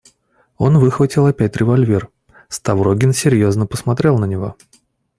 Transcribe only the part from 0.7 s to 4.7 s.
выхватил опять револьвер; Ставрогин серьезно посмотрел на него.